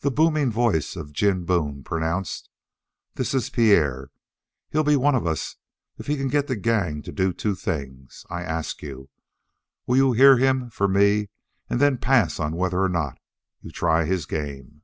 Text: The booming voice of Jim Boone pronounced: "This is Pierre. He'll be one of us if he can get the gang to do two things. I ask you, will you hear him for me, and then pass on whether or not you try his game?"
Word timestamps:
The 0.00 0.10
booming 0.10 0.52
voice 0.52 0.96
of 0.96 1.14
Jim 1.14 1.46
Boone 1.46 1.82
pronounced: 1.82 2.50
"This 3.14 3.32
is 3.32 3.48
Pierre. 3.48 4.10
He'll 4.68 4.84
be 4.84 4.96
one 4.96 5.14
of 5.14 5.26
us 5.26 5.56
if 5.96 6.08
he 6.08 6.18
can 6.18 6.28
get 6.28 6.46
the 6.46 6.56
gang 6.56 7.00
to 7.00 7.10
do 7.10 7.32
two 7.32 7.54
things. 7.54 8.26
I 8.28 8.42
ask 8.42 8.82
you, 8.82 9.08
will 9.86 9.96
you 9.96 10.12
hear 10.12 10.36
him 10.36 10.68
for 10.68 10.88
me, 10.88 11.30
and 11.70 11.80
then 11.80 11.96
pass 11.96 12.38
on 12.38 12.54
whether 12.54 12.82
or 12.82 12.90
not 12.90 13.18
you 13.62 13.70
try 13.70 14.04
his 14.04 14.26
game?" 14.26 14.82